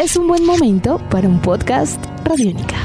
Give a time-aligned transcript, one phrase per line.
[0.00, 2.76] es un buen momento para un podcast Radiónica.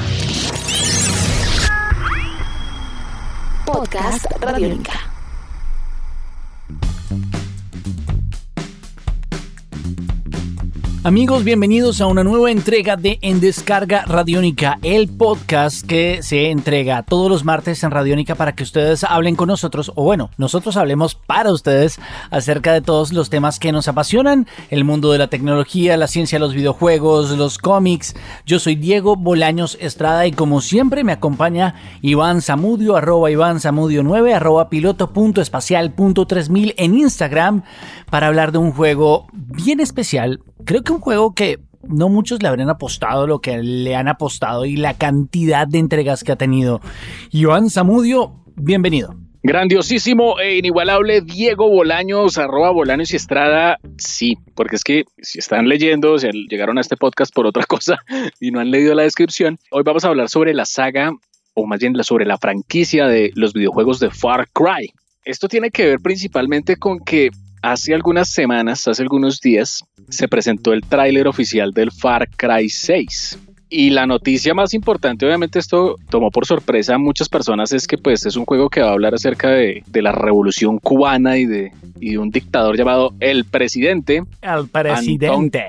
[3.66, 5.05] Podcast Radiónica.
[11.06, 17.04] Amigos, bienvenidos a una nueva entrega de En Descarga Radiónica, el podcast que se entrega
[17.04, 21.14] todos los martes en Radiónica para que ustedes hablen con nosotros, o bueno, nosotros hablemos
[21.14, 22.00] para ustedes
[22.32, 26.40] acerca de todos los temas que nos apasionan, el mundo de la tecnología, la ciencia,
[26.40, 28.16] los videojuegos, los cómics.
[28.48, 34.02] Yo soy Diego Bolaños Estrada y como siempre me acompaña Iván Zamudio, arroba Iván Zamudio
[34.02, 37.62] 9, arroba piloto.espacial.3000 en Instagram
[38.10, 42.50] para hablar de un juego bien especial creo que un juego que no muchos le
[42.50, 46.82] habrían apostado lo que le han apostado y la cantidad de entregas que ha tenido.
[47.32, 49.16] Iván Zamudio, bienvenido.
[49.44, 53.78] Grandiosísimo e inigualable Diego Bolaños, arroba Bolaños y Estrada.
[54.00, 58.00] Sí, porque es que si están leyendo, si llegaron a este podcast por otra cosa
[58.40, 61.12] y no han leído la descripción, hoy vamos a hablar sobre la saga,
[61.54, 64.92] o más bien sobre la franquicia de los videojuegos de Far Cry.
[65.24, 67.30] Esto tiene que ver principalmente con que
[67.62, 73.40] hace algunas semanas, hace algunos días, se presentó el tráiler oficial del Far Cry 6.
[73.70, 77.98] Y la noticia más importante, obviamente esto tomó por sorpresa a muchas personas, es que
[77.98, 81.72] pues es un juego que va a hablar acerca de, la revolución cubana y de,
[82.18, 84.24] un dictador llamado El Presidente.
[84.42, 85.66] El Presidente.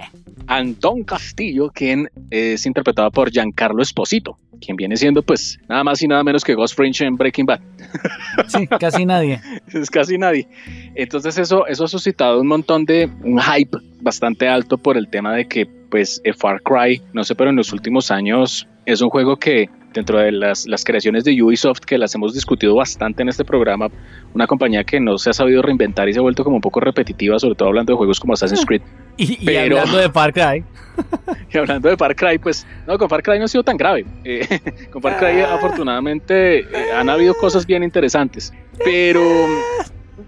[0.46, 6.06] Antón, Castillo, quien es interpretado por Giancarlo Esposito, quien viene siendo pues nada más y
[6.06, 7.60] nada menos que Ghost Fringe en Breaking Bad.
[8.48, 9.40] Sí, casi nadie.
[9.72, 10.46] es casi nadie.
[10.94, 15.34] Entonces eso, eso ha suscitado un montón de, un hype bastante alto por el tema
[15.34, 19.36] de que pues Far Cry, no sé, pero en los últimos años es un juego
[19.36, 23.44] que dentro de las, las, creaciones de Ubisoft que las hemos discutido bastante en este
[23.44, 23.88] programa,
[24.34, 26.80] una compañía que no se ha sabido reinventar y se ha vuelto como un poco
[26.80, 28.82] repetitiva, sobre todo hablando de juegos como Assassin's Creed.
[29.16, 30.62] Y, hablando de Far Cry.
[31.52, 34.04] y hablando de Far Cry, pues no, con Far Cry no ha sido tan grave.
[34.24, 34.46] Eh,
[34.92, 35.54] con Far Cry ah.
[35.54, 38.52] afortunadamente eh, han habido cosas bien interesantes.
[38.84, 39.22] Pero...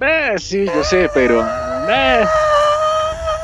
[0.00, 1.44] Eh, sí, yo sé, pero...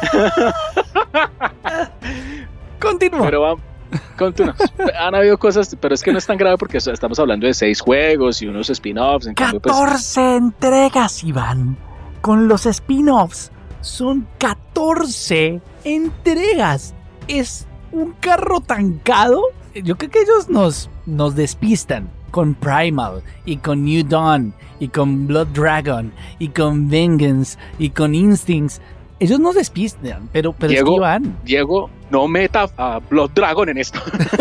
[2.80, 3.22] Continúa.
[3.22, 3.74] Pero vamos
[4.16, 4.54] Continúa.
[5.00, 7.80] Han habido cosas, pero es que no es tan grave porque estamos hablando de seis
[7.80, 9.28] juegos y unos spin-offs.
[9.34, 11.76] 14 pues, entregas, Iván.
[12.20, 13.50] Con los spin-offs.
[13.80, 16.94] Son 14 entregas.
[17.28, 19.42] Es un carro tancado.
[19.74, 25.26] Yo creo que ellos nos, nos despistan con Primal y con New Dawn y con
[25.26, 28.80] Blood Dragon y con Vengeance y con Instincts
[29.20, 31.36] ellos nos despistan, pero, pero Diego, van.
[31.44, 34.00] Diego, no meta a Blood Dragon en esto.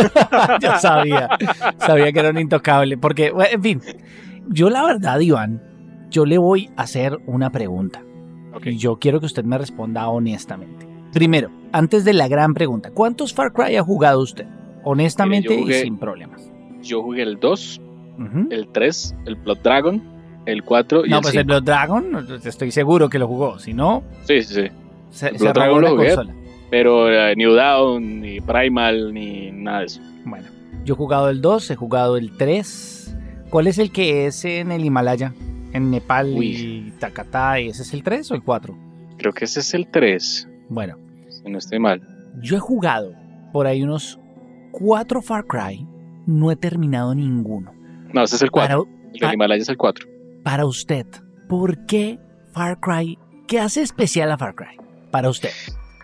[0.62, 1.30] ya sabía,
[1.78, 3.82] sabía que era un intocable, porque, en fin,
[4.50, 5.62] yo la verdad, Iván,
[6.10, 8.04] yo le voy a hacer una pregunta.
[8.64, 10.88] Y yo quiero que usted me responda honestamente.
[11.12, 14.46] Primero, antes de la gran pregunta, ¿cuántos Far Cry ha jugado usted?
[14.84, 16.50] Honestamente y sin problemas.
[16.82, 17.82] Yo jugué el 2,
[18.50, 20.02] el 3, el Blood Dragon,
[20.46, 23.60] el 4 y no, pues el Blood Dragon, estoy seguro que lo jugó.
[23.60, 24.68] Si no, sí, sí, sí.
[25.10, 26.16] Se, Blood Dragon lo jugué,
[26.70, 30.02] pero uh, New Dawn, ni Primal, ni nada de eso.
[30.26, 30.48] Bueno,
[30.84, 33.16] yo he jugado el 2, he jugado el 3.
[33.50, 35.34] ¿Cuál es el que es en el Himalaya?
[35.74, 38.78] En Nepal y Takata, ¿ese es el 3 o el 4?
[39.18, 40.50] Creo que ese es el 3.
[40.70, 40.98] Bueno.
[41.30, 42.02] Si no estoy mal.
[42.42, 43.14] Yo he jugado
[43.52, 44.20] por ahí unos
[44.72, 45.88] 4 Far Cry,
[46.26, 47.74] no he terminado ninguno.
[48.14, 48.88] No, ese es el 4.
[49.14, 50.13] el del Himalaya es el 4
[50.44, 51.06] para usted,
[51.48, 52.20] ¿por qué
[52.54, 53.18] Far Cry?
[53.48, 54.78] ¿Qué hace especial a Far Cry
[55.12, 55.52] para usted?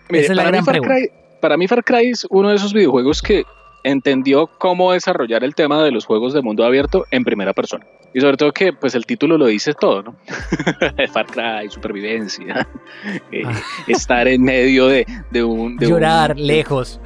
[0.08, 0.94] Esa es la gran pregunta.
[1.40, 3.44] para mí Far Cry es uno de esos videojuegos que
[3.82, 7.86] entendió cómo desarrollar el tema de los juegos de mundo abierto en primera persona.
[8.12, 10.16] Y sobre todo que pues el título lo dice todo, ¿no?
[11.12, 12.66] Far Cry, supervivencia,
[13.32, 13.60] eh, ah.
[13.86, 15.06] estar en medio de,
[15.42, 15.78] un...
[15.78, 17.00] llorar lejos.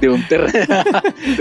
[0.00, 0.84] De un, terreno.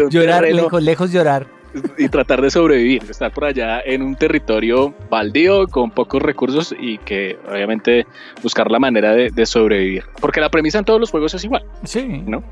[0.09, 1.54] llorar lejos, lejos llorar
[1.97, 6.97] y tratar de sobrevivir, estar por allá en un territorio baldío con pocos recursos y
[6.99, 8.05] que obviamente
[8.43, 10.03] buscar la manera de, sobrevivir.
[10.19, 11.63] Porque la premisa en todos los juegos es igual.
[11.83, 12.23] Sí.
[12.25, 12.43] ¿No?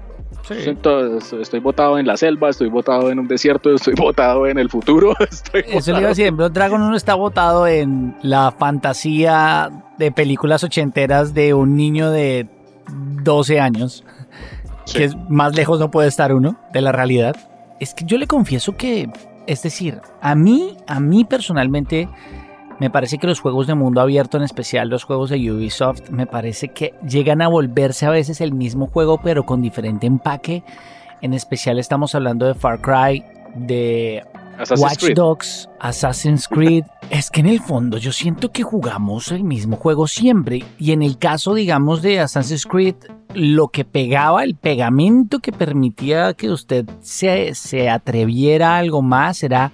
[0.47, 0.55] Sí.
[1.41, 5.13] estoy botado en la selva, estoy botado en un desierto, estoy botado en el futuro.
[5.31, 10.11] Estoy Eso le iba a decir, Blood Dragon uno está botado en la fantasía de
[10.11, 12.47] películas ochenteras de un niño de
[13.23, 14.03] 12 años,
[14.93, 17.52] que es, más lejos no puede estar uno de la realidad
[17.83, 19.09] es que yo le confieso que,
[19.45, 22.07] es decir, a mí, a mí personalmente,
[22.79, 26.25] me parece que los juegos de mundo abierto, en especial los juegos de Ubisoft, me
[26.25, 30.63] parece que llegan a volverse a veces el mismo juego, pero con diferente empaque.
[31.21, 33.23] En especial estamos hablando de Far Cry,
[33.55, 34.23] de
[34.77, 36.85] Watch Dogs, Assassin's Creed.
[37.09, 40.63] es que en el fondo yo siento que jugamos el mismo juego siempre.
[40.77, 42.95] Y en el caso, digamos, de Assassin's Creed,
[43.33, 49.43] lo que pegaba, el pegamento que permitía que usted se, se atreviera a algo más
[49.43, 49.71] era,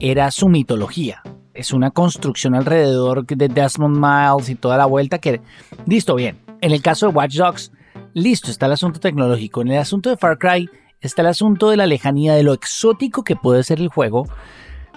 [0.00, 1.22] era su mitología.
[1.54, 5.40] Es una construcción alrededor de Desmond Miles y toda la vuelta que...
[5.86, 6.38] Listo, bien.
[6.60, 7.72] En el caso de Watch Dogs,
[8.14, 9.62] listo, está el asunto tecnológico.
[9.62, 13.24] En el asunto de Far Cry está el asunto de la lejanía, de lo exótico
[13.24, 14.26] que puede ser el juego.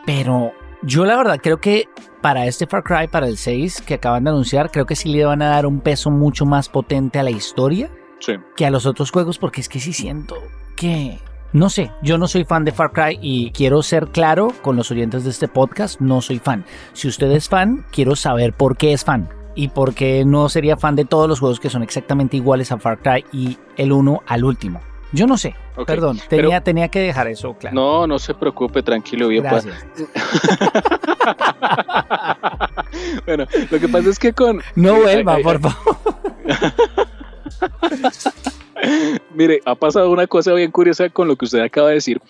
[0.05, 0.51] Pero
[0.81, 1.87] yo la verdad creo que
[2.21, 5.25] para este Far Cry, para el 6 que acaban de anunciar, creo que sí le
[5.25, 7.89] van a dar un peso mucho más potente a la historia
[8.55, 10.35] que a los otros juegos, porque es que sí siento
[10.75, 11.19] que...
[11.53, 14.89] No sé, yo no soy fan de Far Cry y quiero ser claro con los
[14.89, 16.63] oyentes de este podcast, no soy fan.
[16.93, 20.77] Si usted es fan, quiero saber por qué es fan y por qué no sería
[20.77, 24.21] fan de todos los juegos que son exactamente iguales a Far Cry y el uno
[24.27, 24.79] al último.
[25.13, 25.55] Yo no sé,
[25.85, 27.75] perdón, tenía, tenía que dejar eso claro.
[27.75, 29.27] No, no se preocupe, tranquilo.
[29.27, 29.75] Bien, Gracias.
[33.25, 34.61] bueno, lo que pasa es que con...
[34.75, 35.97] No vuelva, por favor.
[39.35, 42.21] Mire, ha pasado una cosa bien curiosa con lo que usted acaba de decir,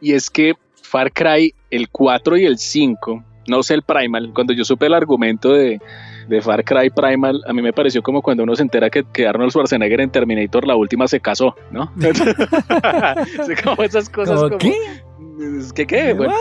[0.00, 4.52] y es que Far Cry, el 4 y el 5, no sé el Primal, cuando
[4.52, 5.80] yo supe el argumento de,
[6.28, 9.26] de Far Cry Primal, a mí me pareció como cuando uno se entera que, que
[9.26, 11.92] Arnold Schwarzenegger en Terminator la última se casó, ¿no?
[13.64, 14.58] como esas cosas como...
[14.58, 14.74] ¿Qué?
[15.74, 16.12] ¿Qué qué?
[16.14, 16.34] Bueno,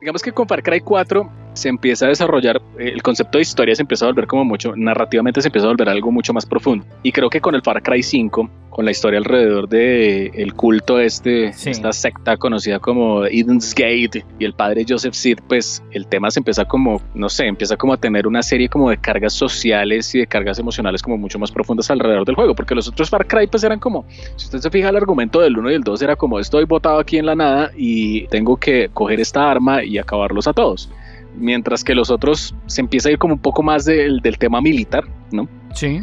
[0.00, 3.74] digamos que con Far Cry 4 se empieza a desarrollar, eh, el concepto de historia
[3.74, 6.86] se empieza a volver como mucho, narrativamente se empieza a volver algo mucho más profundo.
[7.02, 11.00] Y creo que con el Far Cry 5, con la historia alrededor de el culto
[11.00, 16.30] este, esta secta conocida como Eden's Gate y el padre Joseph Seed, pues el tema
[16.30, 20.14] se empieza como, no sé, empieza como a tener una serie como de cargas sociales
[20.14, 23.26] y de cargas emocionales como mucho más profundas alrededor del juego, porque los otros Far
[23.26, 24.04] Cry pues eran como,
[24.36, 27.00] si usted se fija el argumento del 1 y el 2 era como estoy botado
[27.00, 30.88] aquí en la nada y tengo que coger esta arma y acabarlos a todos
[31.38, 34.60] mientras que los otros se empieza a ir como un poco más del, del tema
[34.60, 35.48] militar, ¿no?
[35.72, 36.00] Sí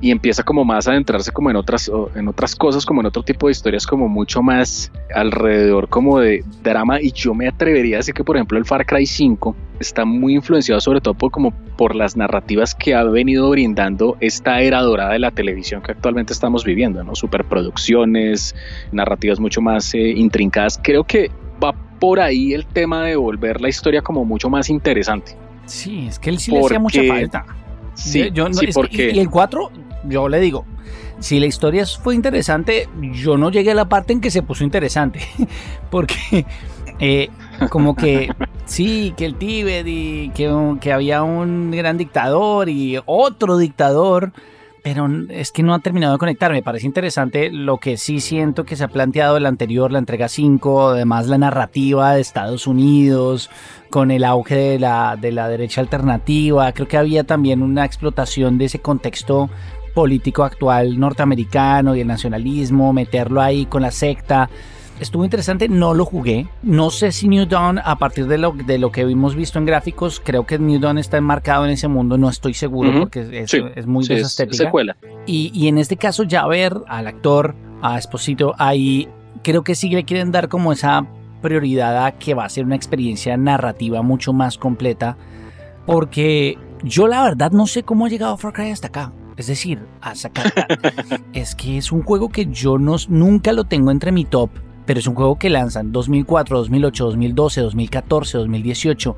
[0.00, 3.22] y empieza como más a adentrarse como en otras, en otras cosas, como en otro
[3.22, 7.98] tipo de historias, como mucho más alrededor como de drama y yo me atrevería a
[7.98, 11.52] decir que por ejemplo el Far Cry 5 está muy influenciado sobre todo por, como
[11.76, 16.32] por las narrativas que ha venido brindando esta era dorada de la televisión que actualmente
[16.32, 17.14] estamos viviendo, ¿no?
[17.14, 18.54] Superproducciones,
[18.92, 20.78] narrativas mucho más eh, intrincadas.
[20.82, 21.30] Creo que
[21.62, 25.36] va por ahí el tema de volver la historia como mucho más interesante.
[25.66, 27.44] Sí, es que él sí le hacía mucha falta.
[27.94, 29.10] Sí, yo, sí porque...
[29.12, 29.70] y el 4
[30.04, 30.64] yo le digo,
[31.18, 34.64] si la historia fue interesante, yo no llegué a la parte en que se puso
[34.64, 35.20] interesante,
[35.90, 36.46] porque
[36.98, 37.28] eh,
[37.70, 38.30] como que
[38.66, 44.32] sí, que el Tíbet y que, que había un gran dictador y otro dictador,
[44.86, 46.52] pero es que no ha terminado de conectar.
[46.52, 50.28] Me parece interesante lo que sí siento que se ha planteado el anterior, la entrega
[50.28, 53.50] 5, además la narrativa de Estados Unidos,
[53.90, 56.70] con el auge de la, de la derecha alternativa.
[56.70, 59.50] Creo que había también una explotación de ese contexto
[59.92, 64.48] político actual norteamericano y el nacionalismo, meterlo ahí con la secta.
[65.00, 66.48] Estuvo interesante, no lo jugué.
[66.62, 69.66] No sé si New Dawn, a partir de lo, de lo que hemos visto en
[69.66, 73.86] gráficos, creo que New Dawn está enmarcado en ese mundo, no estoy seguro porque es,
[73.86, 74.72] muy de esa estética.
[75.26, 79.08] Y, y, en este caso ya ver al actor, a Esposito, ahí
[79.42, 81.06] creo que sí le quieren dar como esa
[81.42, 85.16] prioridad a que va a ser una experiencia narrativa mucho más completa.
[85.84, 89.12] Porque yo la verdad no sé cómo ha llegado Far Cry hasta acá.
[89.36, 90.52] Es decir, a sacar.
[91.32, 94.50] es que es un juego que yo no, nunca lo tengo entre mi top,
[94.86, 99.16] pero es un juego que lanzan 2004, 2008, 2012, 2014, 2018,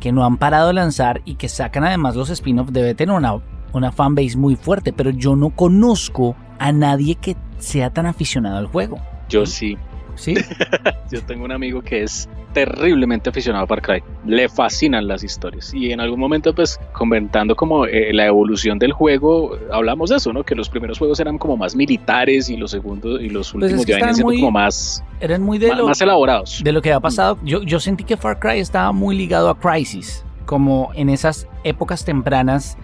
[0.00, 2.72] que no han parado de lanzar y que sacan además los spin-offs.
[2.72, 3.36] Debe tener una,
[3.72, 8.66] una fanbase muy fuerte, pero yo no conozco a nadie que sea tan aficionado al
[8.66, 8.98] juego.
[9.28, 9.76] Yo sí.
[10.16, 10.34] ¿Sí?
[11.10, 14.02] Yo tengo un amigo que es terriblemente aficionado a Far Cry.
[14.26, 15.72] Le fascinan las historias.
[15.74, 20.32] Y en algún momento, pues, comentando como eh, la evolución del juego, hablamos de eso,
[20.32, 20.44] ¿no?
[20.44, 23.86] Que los primeros juegos eran como más militares y los segundos y los pues últimos
[23.86, 26.60] ya venían siendo como más, eran muy de más, más, elaborados.
[26.62, 27.38] De lo que ha pasado.
[27.42, 32.04] Yo, yo sentí que Far Cry estaba muy ligado a Crisis, como en esas épocas
[32.04, 32.76] tempranas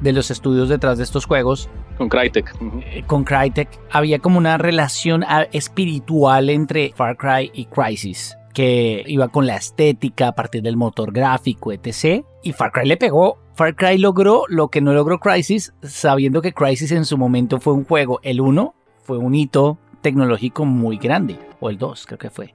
[0.00, 1.68] de los estudios detrás de estos juegos
[2.00, 2.54] con Crytek.
[2.82, 9.04] Eh, con Crytek había como una relación ah, espiritual entre Far Cry y Crisis que
[9.06, 12.24] iba con la estética a partir del motor gráfico, etc.
[12.42, 13.38] Y Far Cry le pegó.
[13.54, 17.74] Far Cry logró lo que no logró Crisis, sabiendo que Crisis en su momento fue
[17.74, 18.18] un juego.
[18.22, 22.54] El 1 fue un hito tecnológico muy grande, o el 2 creo que fue.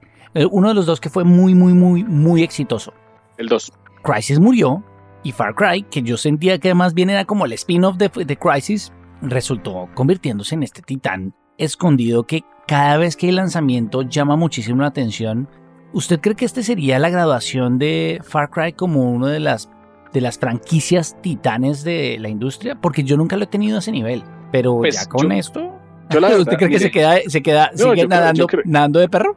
[0.50, 2.92] Uno de los dos que fue muy, muy, muy, muy exitoso.
[3.38, 3.72] El 2.
[4.02, 4.82] Crisis murió
[5.26, 8.36] y Far Cry, que yo sentía que más bien era como el spin-off de, de
[8.36, 8.92] Crisis,
[9.22, 14.88] resultó convirtiéndose en este titán escondido que cada vez que hay lanzamiento llama muchísimo la
[14.88, 15.48] atención
[15.92, 19.70] ¿Usted cree que este sería la graduación de Far Cry como una de las,
[20.12, 22.74] de las franquicias titanes de la industria?
[22.74, 24.22] Porque yo nunca lo he tenido a ese nivel.
[24.52, 25.72] Pero Pues, ya con yo- esto.
[26.10, 28.62] yo la ¿Usted verdad, cree que se queda, se queda, No, sigue creo- nadando, creo-
[28.66, 29.36] nadando de perro?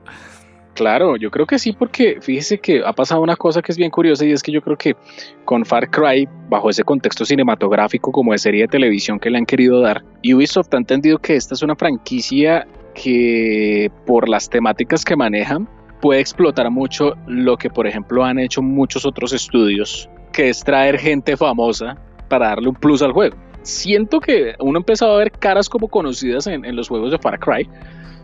[0.73, 3.91] Claro, yo creo que sí, porque fíjese que ha pasado una cosa que es bien
[3.91, 4.95] curiosa y es que yo creo que
[5.43, 9.45] con Far Cry, bajo ese contexto cinematográfico como de serie de televisión que le han
[9.45, 15.15] querido dar, Ubisoft ha entendido que esta es una franquicia que por las temáticas que
[15.15, 15.67] manejan
[16.01, 20.97] puede explotar mucho lo que por ejemplo han hecho muchos otros estudios, que es traer
[20.97, 21.97] gente famosa
[22.29, 23.35] para darle un plus al juego.
[23.63, 27.19] Siento que uno ha empezado a ver caras como conocidas en, en los juegos de
[27.19, 27.69] Far Cry,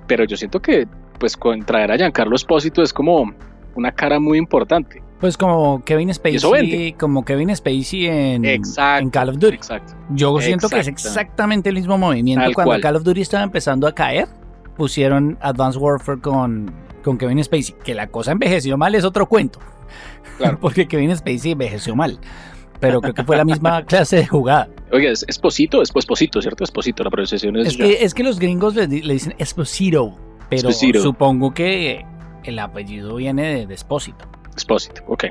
[0.08, 0.88] pero yo siento que
[1.20, 3.34] pues con traer a Giancarlo Espósito es como
[3.76, 5.02] una cara muy importante.
[5.20, 9.04] Pues como Kevin Spacey, como Kevin Spacey en, Exacto.
[9.04, 9.56] en Call of Duty.
[9.56, 9.94] Exacto.
[10.10, 12.44] Yo siento que es exactamente el mismo movimiento.
[12.44, 12.82] Tal Cuando cual.
[12.82, 14.28] Call of Duty estaba empezando a caer,
[14.76, 16.72] pusieron Advanced Warfare con,
[17.04, 17.76] con Kevin Spacey.
[17.84, 19.60] Que la cosa envejeció mal es otro cuento.
[20.38, 20.58] Claro.
[20.62, 22.20] Porque Kevin Spacey envejeció mal.
[22.82, 24.68] Pero creo que fue la misma clase de jugada.
[24.92, 26.66] Oiga, es Esposito, es Esposito, ¿cierto?
[26.66, 30.18] Esposito, la pronunciación es, Es que, es que los gringos le, le dicen Esposito.
[30.50, 32.06] Pero supongo que
[32.44, 34.26] el apellido viene de, de Espósito.
[34.56, 35.26] Esposito, ok.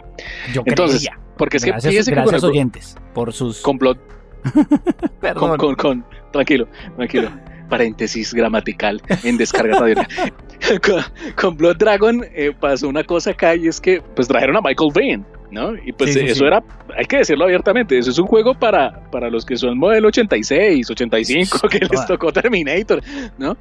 [0.53, 1.19] Yo Entonces, creía.
[1.39, 3.61] Porque es que gracias fíjese que con, gracias el- oyentes por sus...
[3.63, 3.99] complot,
[5.21, 5.57] perdón.
[5.57, 7.31] con, con, con- tranquilo, tranquilo.
[7.69, 9.97] Paréntesis gramatical en descarga radio.
[10.87, 11.03] con,
[11.41, 14.91] con Blood Dragon eh, pasó una cosa acá y es que pues trajeron a Michael
[14.95, 15.75] Vane, ¿no?
[15.75, 16.45] Y pues Sí, sí, eso sí.
[16.45, 16.63] era,
[16.99, 20.91] hay que decirlo abiertamente, eso es un juego para, para los que son modelo 86,
[20.91, 23.01] 85, que les tocó Terminator,
[23.39, 23.57] ¿no?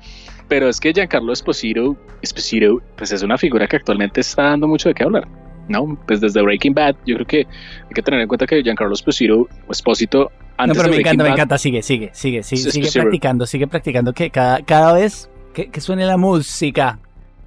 [0.49, 4.89] Pero es que Giancarlo Esposito, Esposito, pues es una figura que actualmente está dando mucho
[4.89, 5.27] de qué hablar.
[5.69, 8.93] No, pues desde Breaking Bad, yo creo que hay que tener en cuenta que Giancarlo
[8.93, 11.57] Esposito, Esposito No, antes pero de me encanta, me Bad, encanta.
[11.57, 14.11] Sigue, sigue, sigue, sigue, sigue practicando, sigue practicando.
[14.13, 16.99] Que cada, cada vez que, que suene la música.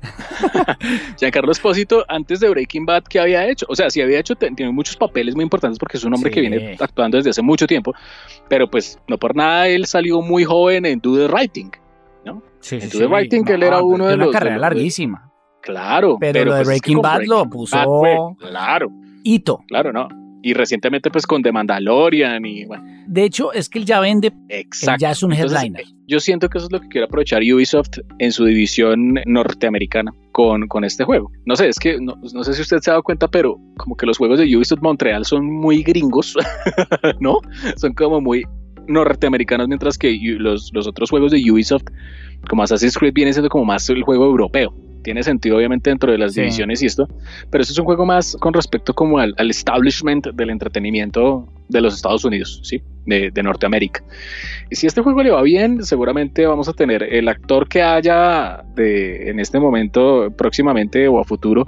[1.18, 3.66] Giancarlo Espósito, antes de Breaking Bad, ¿qué había hecho?
[3.68, 6.40] O sea, sí había hecho, tiene muchos papeles muy importantes porque es un hombre que
[6.40, 6.48] Sí.
[6.48, 7.92] viene actuando desde hace mucho tiempo,
[8.48, 11.70] pero pues no por nada él salió muy joven en Do the Writing.
[12.60, 15.30] Sí, En Do the Writing, él era uno de una los- de carrera los- larguísima.
[15.62, 16.16] Claro.
[16.18, 18.88] Pero lo de pues, Breaking Bad lo puso- Bad claro,
[19.22, 19.60] Hito.
[19.68, 20.08] claro, ¿no?
[20.42, 24.28] Y recientemente pues con The Mandalorian y bueno, De hecho, es que él ya vende,
[24.28, 25.00] él exacto.
[25.00, 25.84] ya es un Entonces, headliner.
[26.06, 30.68] Yo siento que eso es lo que quiere aprovechar Ubisoft en su división norteamericana con,
[30.68, 31.30] con este juego.
[31.44, 33.96] No sé, es que no, no sé si usted se ha dado cuenta, pero como
[33.96, 36.34] que los juegos de Ubisoft Montreal son muy gringos,
[37.20, 37.38] ¿no?
[37.76, 38.44] Son como muy
[38.86, 41.84] norteamericanos, mientras que los, los otros juegos de Ubisoft,
[42.48, 44.74] como Assassin's Creed, viene siendo como más el juego europeo.
[45.02, 46.40] Tiene sentido, obviamente, dentro de las Sí.
[46.40, 47.06] divisiones y esto,
[47.50, 51.80] pero este es un juego más con respecto como al, al establishment del entretenimiento de
[51.80, 52.82] los Estados Unidos, ¿sí?
[53.06, 54.02] De, de Norteamérica.
[54.70, 58.64] Y si este juego le va bien, seguramente vamos a tener el actor que haya
[58.74, 61.66] de, en este momento, próximamente o a futuro,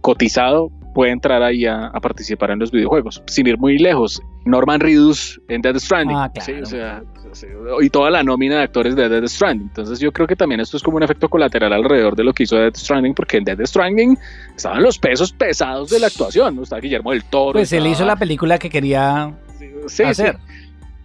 [0.00, 3.22] cotizado, puede entrar ahí a, a participar en los videojuegos.
[3.26, 6.16] Sin ir muy lejos, Norman Reedus en Dead Stranding.
[6.16, 6.52] Ah, ¿sí?
[6.52, 6.62] claro.
[6.62, 7.02] O sea,
[7.32, 7.46] sí,
[7.80, 9.68] y toda la nómina de actores de Dead Stranding.
[9.68, 12.44] Entonces yo creo que también esto es como un efecto colateral alrededor de lo que
[12.44, 14.18] hizo Dead Stranding, porque en Dead Stranding
[14.56, 16.56] estaban los pesos pesados de la actuación.
[16.56, 16.62] ¿no?
[16.62, 17.52] Estaba Guillermo del Toro.
[17.52, 20.38] Pues él hizo la película que quería Sí, sí, hacer.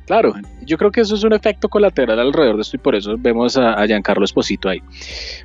[0.05, 0.33] Claro,
[0.65, 3.57] yo creo que eso es un efecto colateral alrededor de esto y por eso vemos
[3.57, 4.81] a, a Giancarlo Esposito ahí,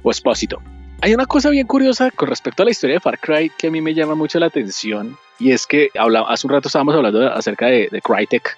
[0.02, 0.60] o Espósito.
[1.00, 3.70] Hay una cosa bien curiosa con respecto a la historia de Far Cry que a
[3.70, 7.66] mí me llama mucho la atención y es que hace un rato estábamos hablando acerca
[7.66, 8.56] de, de Crytek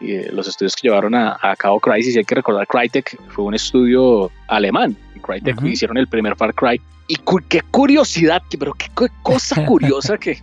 [0.00, 3.18] y de los estudios que llevaron a, a cabo Crysis y hay que recordar Crytek
[3.28, 5.66] fue un estudio alemán y Crytek Ujú.
[5.66, 10.16] hicieron el primer Far Cry y cu- qué curiosidad, que- pero qué, co- cosa curiosa
[10.16, 10.40] que,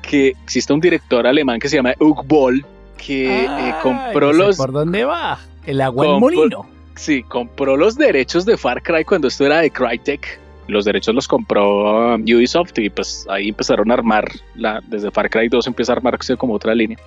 [0.00, 2.64] que existe un director alemán que se llama Uwe Boll
[3.04, 5.40] que eh, compró los ¿Por dónde va?
[5.66, 6.66] El agua en molino.
[6.94, 10.40] sí, compró los derechos de Far Cry cuando esto era de Crytek.
[10.68, 15.28] Los derechos los compró um, Ubisoft y pues ahí empezaron a armar la, desde Far
[15.28, 16.98] Cry 2 empieza a armarse como otra línea.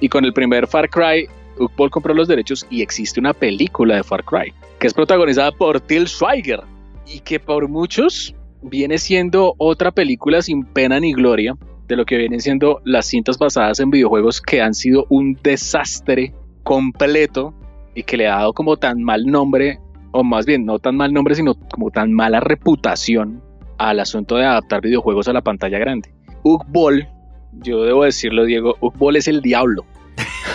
[0.00, 4.02] Y con el primer Far Cry, Uckball compró los derechos y existe una película de
[4.02, 4.52] Far Cry
[4.84, 6.60] que es protagonizada por Till Schweiger
[7.06, 11.56] y que por muchos viene siendo otra película sin pena ni gloria
[11.88, 16.34] de lo que vienen siendo las cintas basadas en videojuegos que han sido un desastre
[16.62, 17.54] completo
[17.94, 19.78] y que le ha dado como tan mal nombre,
[20.14, 23.42] o más bien no tan mal nombre, sino como tan mala reputación
[23.78, 26.14] al asunto de adaptar videojuegos a la pantalla grande.
[26.44, 27.08] Ugball,
[27.52, 29.84] yo debo decirlo, Diego, Ugball es el diablo.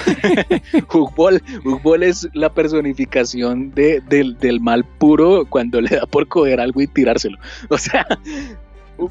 [0.93, 6.61] Ugball, Ugball es la personificación de, del, del mal puro cuando le da por coger
[6.61, 7.37] algo y tirárselo.
[7.69, 8.07] O sea,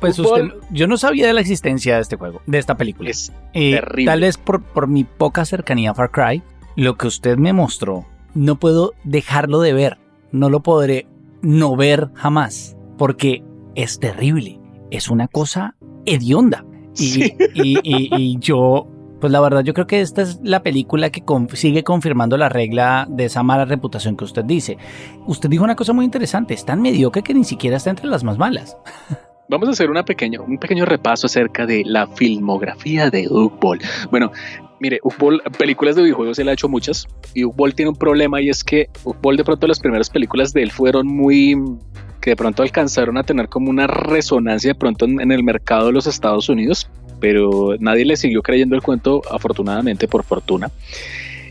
[0.01, 3.11] Pues usted, yo no sabía de la existencia de este juego, de esta película.
[3.11, 4.11] es terrible.
[4.11, 6.43] tal vez por, por mi poca cercanía a Far Cry,
[6.75, 9.99] lo que usted me mostró, no puedo dejarlo de ver.
[10.33, 11.07] No lo podré
[11.43, 13.43] no ver jamás, porque
[13.75, 14.61] es terrible.
[14.91, 16.65] es una cosa hedionda.
[16.99, 18.89] Y, y, yo,
[19.21, 23.07] pues la verdad, yo creo que esta es la película que sigue confirmando la regla
[23.09, 24.79] de esa mala reputación que usted dice.
[25.27, 28.25] Usted dijo una cosa muy interesante, es tan mediocre que ni siquiera está entre las
[28.25, 28.77] más malas.
[29.51, 33.81] Vamos a hacer una pequeña, un pequeño repaso acerca de la filmografía de Ugball.
[34.11, 34.31] Bueno,
[34.79, 38.51] mire, Ugball, películas de videojuegos él ha hecho muchas y Ugball tiene un problema y
[38.51, 41.57] es que Ugball de pronto las primeras películas de él fueron muy
[42.21, 45.93] que de pronto alcanzaron a tener como una resonancia de pronto en, el mercado de
[45.93, 50.71] los Estados Unidos, pero nadie le siguió creyendo el cuento, afortunadamente por fortuna.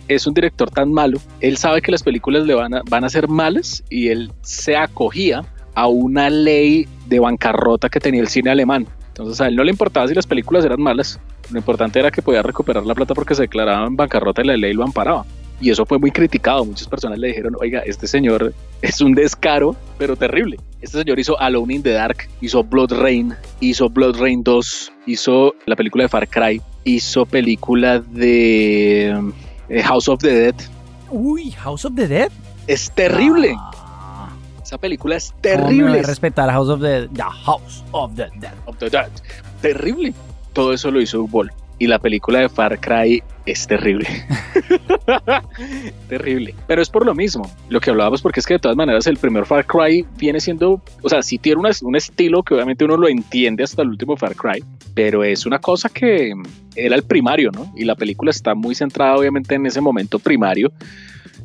[0.08, 3.10] Es un director tan malo, él sabe que las películas le van a, van a
[3.10, 5.44] ser malas y él se acogía
[5.78, 8.88] a una ley de bancarrota que tenía el cine alemán.
[9.10, 11.20] Entonces a él no le importaba si las películas eran malas,
[11.52, 14.58] lo importante era que podía recuperar la plata porque se declaraba en bancarrota y la
[14.58, 15.24] ley lo amparaba.
[15.62, 16.66] Y eso fue muy criticado.
[16.66, 20.58] Muchas personas le dijeron, oiga, este señor es un descaro, pero terrible.
[20.82, 25.54] Este señor hizo Alone in the Dark, hizo Blood Rain, hizo Blood Rain 2, hizo
[25.68, 29.32] la película de Far Cry, hizo película de
[29.70, 30.56] eh, House of the Dead.
[31.12, 32.32] Uy, House of the Dead.
[32.66, 33.54] Es terrible.
[33.56, 33.77] Ah.
[34.68, 36.04] Esa película es terrible.
[36.04, 38.52] respetar House of the, the House of the Dead.
[38.66, 39.10] Of the Dead.
[39.62, 40.14] Terrible.
[40.52, 44.10] Todo eso lo hizo Ball y la película de Far Cry es terrible.
[46.10, 46.54] terrible.
[46.68, 49.16] Pero es por lo mismo, lo que hablábamos, porque es que de todas maneras el
[49.16, 53.08] primer Far Cry viene siendo, o sea, sí tiene un estilo que obviamente uno lo
[53.08, 54.62] entiende hasta el último Far Cry,
[54.94, 56.34] pero es una cosa que
[56.76, 57.72] era el primario, ¿no?
[57.74, 60.74] Y la película está muy centrada obviamente en ese momento primario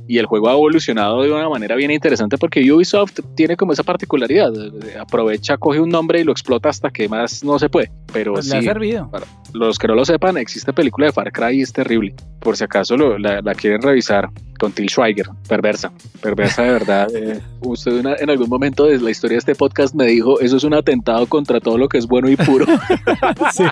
[0.08, 3.82] y el juego ha evolucionado de una manera bien interesante porque Ubisoft tiene como esa
[3.82, 4.52] particularidad,
[5.00, 8.48] aprovecha, coge un nombre y lo explota hasta que más no se puede, pero pues
[8.48, 9.10] sí, ha servido.
[9.10, 12.56] Para los que no lo sepan, existe película de Far Cry y es terrible, por
[12.56, 17.08] si acaso la, quieren revisar con Till Schweiger, perversa, perversa de verdad.
[17.22, 20.64] Eh, usted en algún momento de la historia de este podcast me dijo, eso es
[20.64, 22.64] un atentado contra todo lo que es bueno y puro.
[23.52, 23.64] sí.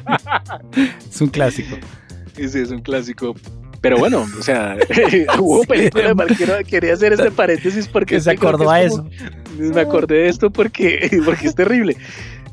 [1.08, 1.76] Es un clásico.
[2.48, 3.34] Sí, es un clásico.
[3.80, 4.76] Pero bueno, o sea,
[5.38, 6.14] hubo películas,
[6.66, 8.20] quería hacer este paréntesis porque...
[8.20, 9.06] se acordó a eso.
[9.58, 11.96] Me acordé de esto porque, porque es terrible.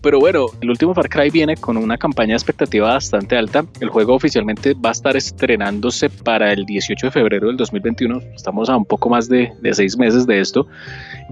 [0.01, 3.65] Pero bueno, el último Far Cry viene con una campaña de expectativa bastante alta.
[3.81, 8.21] El juego oficialmente va a estar estrenándose para el 18 de febrero del 2021.
[8.35, 10.67] Estamos a un poco más de, de seis meses de esto.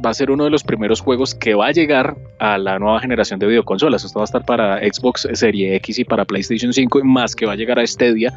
[0.03, 2.99] Va a ser uno de los primeros juegos que va a llegar a la nueva
[2.99, 4.03] generación de videoconsolas.
[4.03, 7.45] Esto va a estar para Xbox Series X y para PlayStation 5, y más que
[7.45, 8.34] va a llegar a Stadia,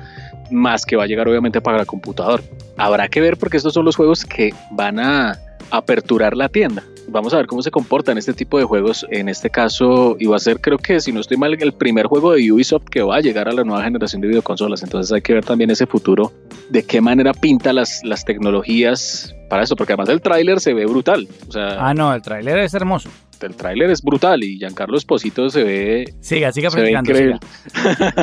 [0.51, 2.43] más que va a llegar obviamente para el computador.
[2.77, 5.39] Habrá que ver porque estos son los juegos que van a
[5.71, 9.07] aperturar la tienda vamos a ver cómo se comportan este tipo de juegos.
[9.11, 12.33] En este caso, iba a ser, creo que si no estoy mal, el primer juego
[12.33, 14.83] de Ubisoft que va a llegar a la nueva generación de videoconsolas.
[14.83, 16.33] Entonces hay que ver también ese futuro,
[16.71, 20.87] de qué manera pinta las, las tecnologías para eso, porque además el tráiler se ve
[20.87, 21.29] brutal.
[21.49, 23.11] O sea, ah, no, el tráiler es hermoso.
[23.41, 26.15] El tráiler es brutal y Giancarlo Esposito se ve.
[26.21, 27.39] Siga, siga practicando.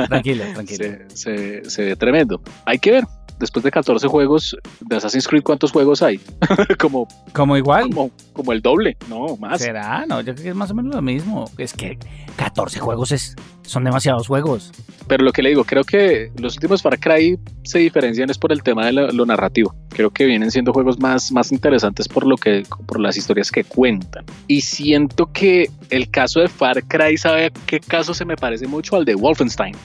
[0.08, 0.86] Tranquilo, tranquilo.
[1.14, 2.42] Se, se ve tremendo.
[2.66, 3.06] Hay que ver
[3.39, 6.19] después de 14 juegos de Assassin's Creed, ¿cuántos juegos hay?
[6.80, 7.89] como, como igual.
[8.34, 9.62] Como, el doble, no, más.
[9.62, 10.06] ¿Será?
[10.06, 11.50] No, yo creo que es más o menos lo mismo.
[11.58, 11.98] Es que
[12.36, 14.71] 14 juegos es, son demasiados juegos.
[15.08, 18.52] Pero lo que le digo, creo que los últimos Far Cry se diferencian es por
[18.52, 19.76] el tema de lo, narrativo.
[19.89, 23.63] Creo que vienen siendo juegos más, más interesantes por lo que, por las historias que
[23.63, 24.26] cuentan.
[24.48, 28.95] Y siento que el caso de Far Cry, ¿sabe qué caso se me parece mucho
[28.95, 29.76] al de Wolfenstein?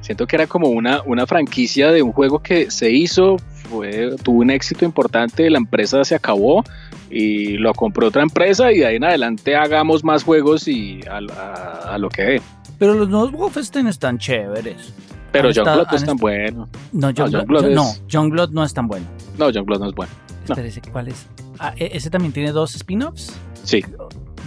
[0.00, 3.36] Siento que era como una, una franquicia de un juego que se hizo,
[3.68, 6.64] fue, tuvo un éxito importante, la empresa se acabó
[7.10, 11.98] y lo compró otra empresa y de ahí en adelante hagamos más juegos y a,
[11.98, 12.42] lo que ve.
[12.78, 14.94] Pero los nuevos Wolfenstein están chéveres.
[15.32, 16.68] Pero Youngblood no es tan bueno.
[16.92, 19.06] No, Youngblood no, Youngblood no es tan bueno.
[19.38, 20.12] No, Youngblood no es bueno.
[20.90, 21.26] ¿cuál es?
[21.58, 23.32] Ah, ¿e-, ¿Ese también tiene dos spin-offs?
[23.62, 23.84] Sí.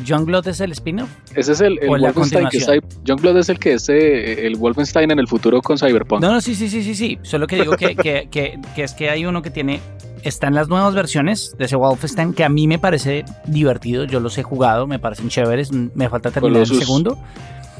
[0.03, 1.09] ¿Youngblood es el spin-off?
[1.35, 2.59] Ese es el, Wolfenstein que
[3.03, 6.21] Youngblood es el que es eh, el Wolfenstein en el futuro con Cyberpunk.
[6.21, 7.19] No, no, sí, sí, sí, sí, sí.
[7.21, 9.79] Solo que digo que, que, que, que es que hay uno que tiene
[10.23, 14.05] están las nuevas versiones de ese Wolfenstein que a mí me parece divertido.
[14.05, 15.71] Yo los he jugado, me parecen chéveres.
[15.71, 17.17] Me falta terminar el segundo.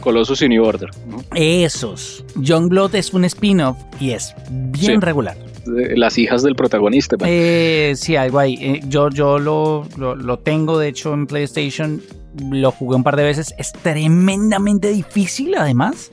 [0.01, 0.89] Colossus y New Order.
[1.33, 2.25] Esos.
[2.35, 7.15] Youngblood es un spin-off y es bien regular las hijas del protagonista.
[7.25, 8.57] Eh, sí, algo ahí.
[8.59, 12.01] Eh, yo yo lo, lo, tengo, de hecho, en PlayStation.
[12.49, 13.53] Lo jugué un par de veces.
[13.57, 16.11] Es tremendamente difícil, además,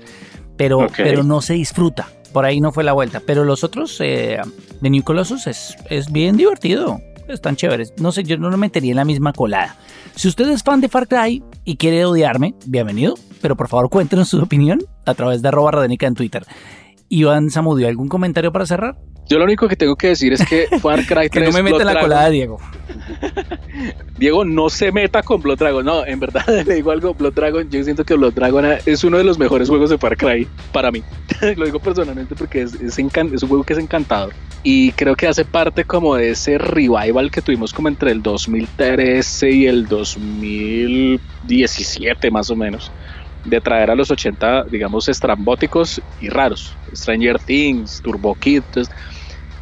[0.56, 2.08] pero, pero no se disfruta.
[2.32, 3.20] Por ahí no fue la vuelta.
[3.24, 4.38] Pero los otros eh,
[4.80, 7.00] de New Colossus es, es bien divertido.
[7.28, 7.94] Están chéveres.
[7.98, 9.76] No sé, yo no lo metería en la misma colada.
[10.16, 13.14] Si usted es fan de Far Cry y quiere odiarme, bienvenido.
[13.40, 16.44] Pero por favor cuéntenos su opinión a través de arroba en Twitter.
[17.08, 18.96] Iván Zamudio, ¿algún comentario para cerrar?
[19.30, 21.62] Yo lo único que tengo que decir es que Far Cry 3 que no me
[21.62, 22.58] meta la colada, Diego.
[24.18, 25.84] Diego, no se meta con Blood Dragon.
[25.84, 29.18] No, en verdad le digo algo, Blood Dragon, yo siento que Blood Dragon es uno
[29.18, 31.04] de los mejores juegos de Far Cry para mí.
[31.56, 34.34] Lo digo personalmente porque es, es, un juego que es encantador.
[34.64, 39.50] Y creo que hace parte como de ese revival que tuvimos como entre el 2013
[39.52, 42.90] y el 2017 más o menos.
[43.44, 46.74] De traer a los 80, digamos, estrambóticos y raros.
[46.92, 48.64] Stranger Things, Turbo Kid.
[48.66, 48.92] Entonces,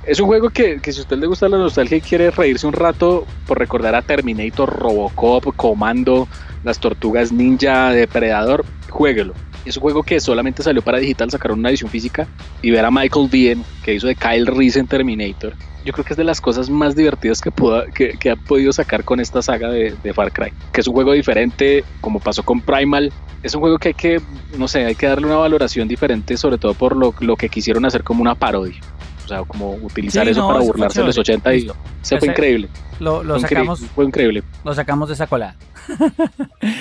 [0.08, 2.66] es un juego que, que, si a usted le gusta la nostalgia y quiere reírse
[2.66, 6.26] un rato por recordar a Terminator, Robocop, Comando,
[6.64, 9.34] las tortugas ninja, Depredador, jueguelo.
[9.66, 12.26] Es un juego que solamente salió para digital, sacaron una edición física
[12.62, 15.52] y ver a Michael Biehn, que hizo de Kyle Reese en Terminator.
[15.84, 18.72] Yo creo que es de las cosas más divertidas que, pudo, que, que ha podido
[18.72, 20.52] sacar con esta saga de, de, Far Cry.
[20.72, 23.12] Que es un juego diferente, como pasó con Primal.
[23.42, 24.22] Es un juego que hay que,
[24.56, 27.84] no sé, hay que darle una valoración diferente, sobre todo por lo, lo que quisieron
[27.84, 28.80] hacer como una parodia.
[29.28, 31.42] O sea, como utilizar Sí, eso no, para burlarse de los chévere.
[31.42, 32.68] 80 y se fue increíble.
[32.98, 34.42] Lo, lo Fue incre- sacamos, Fue increíble.
[34.64, 35.54] lo sacamos de esa colada.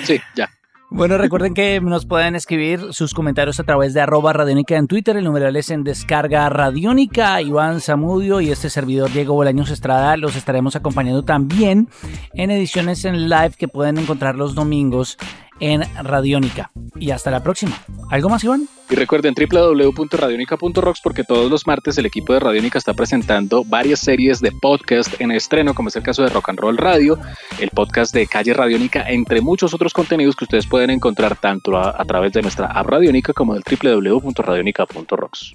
[0.04, 0.48] Sí, ya.
[0.90, 5.18] Bueno, recuerden que nos pueden escribir sus comentarios a través de arroba radiónica en Twitter,
[5.18, 10.34] el numeral es en descarga radiónica, Iván Zamudio y este servidor Diego Bolaños Estrada los
[10.34, 11.90] estaremos acompañando también
[12.32, 15.18] en ediciones en live que pueden encontrar los domingos
[15.60, 16.70] en Radiónica.
[16.98, 17.76] Y hasta la próxima.
[18.10, 18.68] ¿Algo más, Iván?
[18.90, 24.40] Y recuerden www.radionica.rocks porque todos los martes el equipo de Radionica está presentando varias series
[24.40, 27.18] de podcast en estreno, como es el caso de Rock and Roll Radio,
[27.60, 32.04] el podcast de Calle Radionica, entre muchos otros contenidos que ustedes pueden encontrar tanto a,
[32.04, 35.54] través de nuestra app Radionica como del www.radionica.rocks.